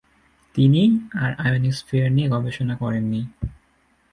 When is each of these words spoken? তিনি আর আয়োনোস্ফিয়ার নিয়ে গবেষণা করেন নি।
তিনি 0.55 0.81
আর 1.15 1.31
আয়োনোস্ফিয়ার 1.37 2.09
নিয়ে 2.11 2.29
গবেষণা 2.29 2.75
করেন 2.75 3.03
নি। 3.03 3.21